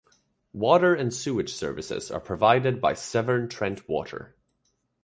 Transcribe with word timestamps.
Water 0.55 0.95
and 0.95 1.13
sewage 1.13 1.53
services 1.53 2.09
are 2.09 2.19
provided 2.19 2.81
by 2.81 2.95
Severn 2.95 3.47
Trent 3.49 3.87
Water. 3.87 4.35